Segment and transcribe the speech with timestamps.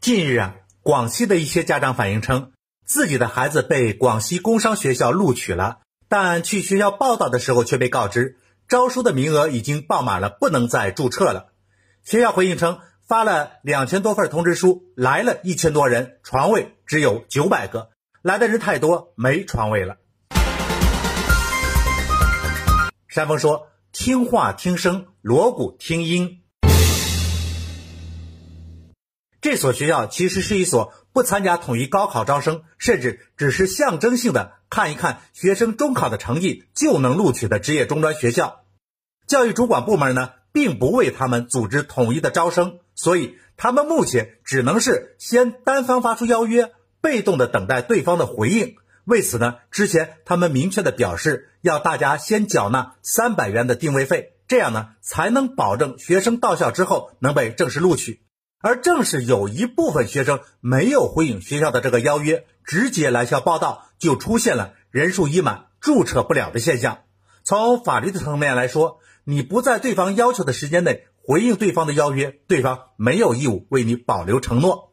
[0.00, 2.52] 近日啊，广西的一些家长反映称，
[2.86, 11.52] 自己的孩子被广西工商学校录取了，但去学校报到的时候却被告知，招收的名额已经报满了，不能再注册了。
[12.02, 17.90] 学校回应称，发了两千多份通知书，来了一千多人，床位只有九百个，
[18.22, 19.98] 来的人太多，没床位了。
[23.06, 26.39] 山峰说：“听话听声，锣鼓听音。”
[29.40, 38.64] 这所学校其实是一所不参加统一高考招生，甚至只是象征性的看一看学生中考的成绩就能录取的职业中专学校。
[39.26, 48.76] 教育主管部门呢，并不为他们组织统一的招生，所以他们目前只能是先单方发出邀约，被动的等待对方的回应。
[49.04, 58.20] 为此呢，之前他们明确的表示要大家先缴纳三百元的定位费，这样呢才能保证学生到校之后能被正式录取。
[58.60, 66.98] 而正是有一部分学生没有回应学校的这个邀约，直接来校报到，就出现了人数已满注册不了的现象。
[67.42, 74.92] 从法律的层面来说，你不在对方要求的时间内回应对方的邀约，对方没有义务为你保留承诺。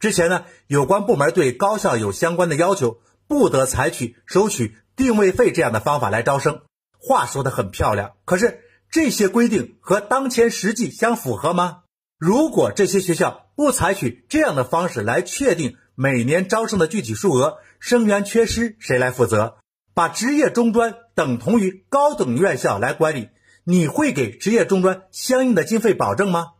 [0.00, 6.62] 之前呢，有关部门对高校有相关的要求，不得采取收取定位费这样的方法来招生。
[6.98, 11.83] 话说的很漂亮，可是这些规定和当前实际相符合吗？
[12.26, 19.56] 如果这些学校不采取这样的方式来确定每年招生的具体数额，生源缺失谁来负责？
[19.92, 23.28] 把职业中专等同于高等院校来管理，
[23.64, 26.52] 你会给职业中专相应的经费保证吗？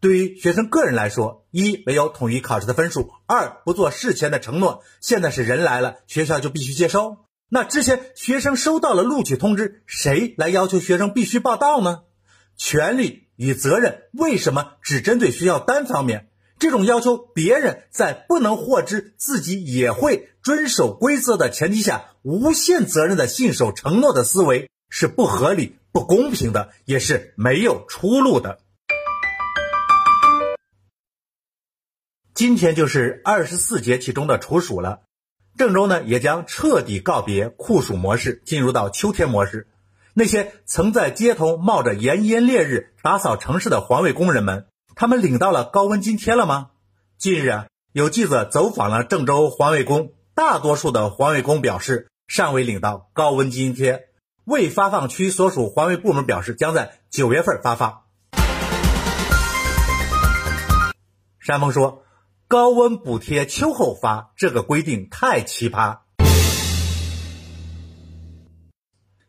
[0.00, 7.18] 对于学生个人来说，一没有统一考试的分数，二不做事前的承诺，现在是人来了，学校就必须接收。
[7.48, 12.00] 那之前学生收到了录取通知，谁来要求学生必须报到呢？
[12.56, 13.25] 权利。
[13.36, 16.28] 与责任为什么只针对学校单方面？
[16.58, 28.58] 这种要求别人在不能获知自己也会遵守规则的前提下，无限责任的信守承诺的思维是不合理、不公平的，也是没有出路的。
[32.32, 35.02] 今天就是二十四节气中的处暑了，
[35.58, 39.68] 郑州呢也将彻底告别酷暑模式，进入到秋天模式。
[40.18, 46.70] 那些曾在街头冒着炎炎烈日打扫城市的环卫工人们，他们领到了高温津贴了吗？
[47.18, 54.06] 近日啊，有记者走访了郑州环卫工，大多数的环卫工表示尚未领到高温津贴。
[54.46, 58.04] 未发放区所属环卫部门表示，将在九月份发放。
[61.38, 62.04] 山峰说
[62.48, 65.98] ：“高温补贴秋后发，这个规定太奇葩。”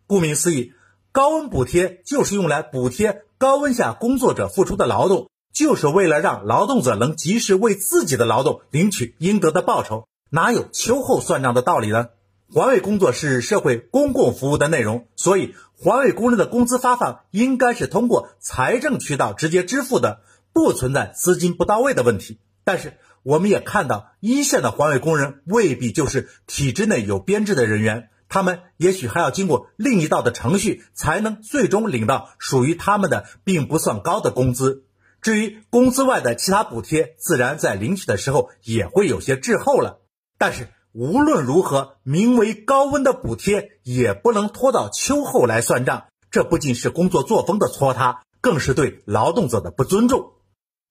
[0.07, 0.71] 顾名思义。
[1.17, 12.09] 高温补贴就是用来补贴高温下工作者付出的劳动，就是为了让劳动者能及时为自己的劳动领取应得的报酬，哪有秋后算账的道理呢？
[12.53, 20.21] 环卫工作是社会公共服务的内容，所以环卫工人的工资发放应该是通过财政渠道直接支付的，
[20.53, 22.37] 不存在资金不到位的问题。
[22.63, 28.09] 但是我们也看到，一线的环卫工人未必就是体制内有编制的人员。
[28.29, 34.83] 他们也许还要经过另一道的程序，才能最终领到属于他们的并不算高的工资。
[35.21, 40.01] 至于工资外的其他补贴，自然在领取的时候也会有些滞后了。
[40.37, 46.05] 但是无论如何，名为高温的补贴也不能拖到秋后来算账。
[46.29, 50.33] 这不仅是工作作风的拖沓，更是对劳动者的不尊重。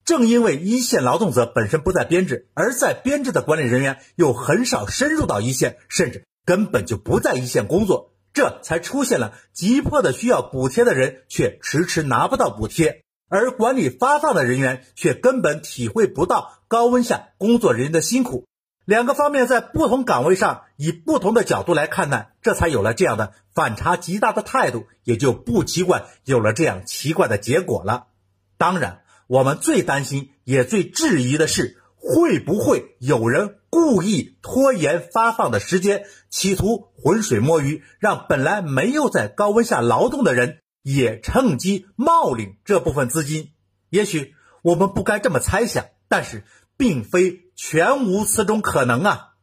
[0.03, 6.25] 正因为一线劳动者本身不在编制，而在编制的管理人员又很少深入到一线，甚至。
[6.47, 18.45] 根本就不在一线工作，这才出现了急迫的需要补贴的人却迟迟拿不到补贴，而管理发放的人员却根本体会不到高温下工作人员的辛苦。
[18.85, 28.07] 两个方面在不同岗位上以不同的角度来看待，这才有了这样的反差极大的态度，也就不奇怪有了这样奇怪的结果了。
[28.57, 31.83] 当然，我们最担心也最质疑的是。
[31.99, 43.51] 会不会有人故意拖延发放的时间，企图浑水摸鱼，让本来没有在高温下劳动的人也趁机冒领这部分资金？
[43.91, 44.33] 也许
[44.63, 46.43] 我们不该这么猜想，但是
[46.75, 49.35] 并非全无此种可能啊。